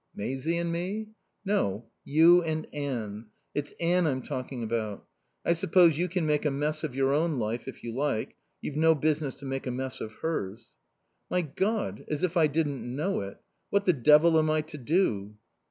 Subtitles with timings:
[0.15, 1.09] "Maisie and me?"
[1.45, 1.85] "No.
[2.03, 3.27] You and Anne.
[3.53, 5.05] It's Anne I'm talking about.
[5.45, 8.35] I suppose you can make a mess of your own life if you like.
[8.61, 10.71] You've no business to make a mess of hers."
[11.29, 12.03] "My God!
[12.07, 13.37] as if I didn't know it.
[13.69, 15.35] What the devil am I to do?"